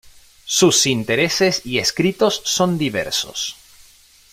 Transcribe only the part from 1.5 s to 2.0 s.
y